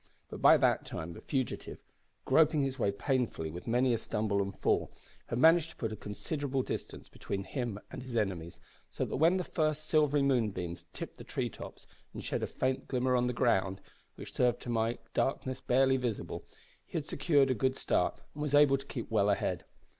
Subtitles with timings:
[0.29, 1.77] But by that time the fugitive,
[2.25, 4.91] groping his way painfully with many a stumble and fall,
[5.27, 8.59] had managed to put a considerable distance between him and his enemies,
[8.89, 11.85] so that when the first silvery moonbeans tipped the tree tops
[12.15, 13.79] and shed a faint glimmer on the ground,
[14.15, 16.45] which served to make darkness barely visible,
[16.83, 19.65] he had secured a good start, and was able to keep well ahead.